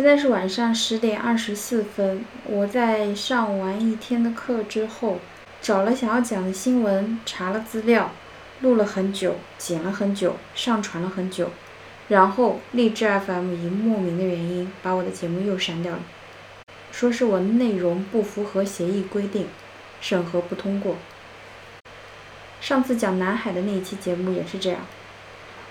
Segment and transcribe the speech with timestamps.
[0.00, 2.24] 现在是晚上十点二十四分。
[2.46, 5.18] 我在上完一天的课之后，
[5.60, 8.10] 找了想要讲的新闻，查了资料，
[8.62, 11.50] 录了很久，剪了很久，上传了很久，
[12.08, 16.00] 然后荔枝 FM 以莫名的原因把我的节目又删掉了，
[16.90, 19.48] 说是我内容不符合协议规定，
[20.00, 20.96] 审核不通过。
[22.62, 24.80] 上次讲南海的那一期节目也是这样。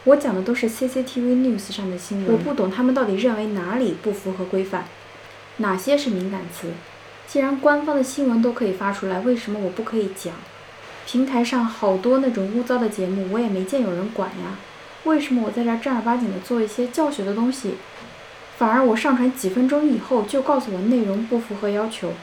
[0.06, 4.86] 我讲的都是 CCTV News 上的新闻，我不懂他们到底认为哪里不符合规范，
[5.58, 6.70] 哪些是敏感词。
[7.28, 10.34] 既然官方的新闻都可以发出来，为什么我不可以讲？
[11.06, 14.58] 平台上好多那种污糟的节目，我也没见有人管呀。
[15.04, 17.76] 为什么我在这正儿八经的做一些教学的东西，
[18.58, 22.14] 反而我上传几分钟以后就告诉我内容不符合要求？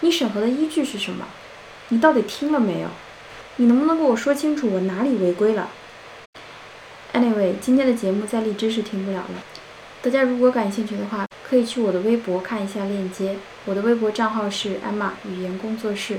[0.00, 1.26] 你审核的依据是什么？
[1.88, 2.88] 你到底听了没有？
[3.56, 5.68] 你能不能给我说清楚我哪里违规了
[7.12, 9.44] ？Anyway，今天的节目在荔枝是听不了了。
[10.00, 13.36] 大家如果感兴趣的话，可以去我的微博看一下链接。
[13.66, 16.18] 我的微博账号是艾玛语言工作室。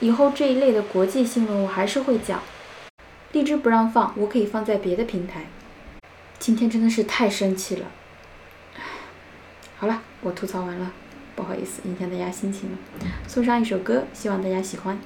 [0.00, 2.42] 以后这一类的国际新闻我还是会讲。
[3.32, 5.46] 荔枝不让放，我可以放在别的平台。
[6.38, 7.86] 今天真的是太生气了。
[9.78, 10.92] 好了，我吐槽完了，
[11.34, 12.78] 不好意思影响大家心情了。
[13.28, 14.98] 送上一首歌，希望大家喜欢。